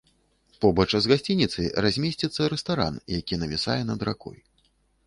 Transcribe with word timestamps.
Побач 0.63 0.87
з 1.03 1.09
гасцініцай 1.11 1.67
размесціцца 1.87 2.51
рэстаран, 2.55 2.95
які 3.21 3.43
навісае 3.45 3.81
над 3.93 3.99
ракой. 4.13 4.37